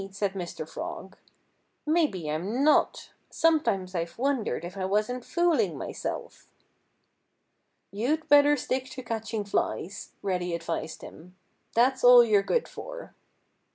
said 0.09 0.33
Mr. 0.33 0.67
Frog. 0.67 1.15
"Maybe 1.85 2.27
I'm 2.27 2.63
not. 2.63 3.11
Sometimes 3.29 3.93
I've 3.93 4.17
wondered 4.17 4.65
if 4.65 4.75
I 4.75 4.83
wasn't 4.83 5.23
fooling 5.23 5.77
myself." 5.77 6.47
"You'd 7.91 8.27
better 8.27 8.57
stick 8.57 8.89
to 8.93 9.03
catching 9.03 9.45
flies," 9.45 10.13
Reddy 10.23 10.55
advised 10.55 11.03
him. 11.03 11.35
"That's 11.75 12.03
all 12.03 12.23
you're 12.23 12.41
good 12.41 12.67
for." 12.67 13.13